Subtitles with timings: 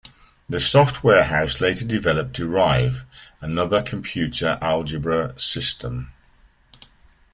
[0.49, 3.05] The Soft Warehouse later developed Derive,
[3.39, 6.11] another computer algebra system.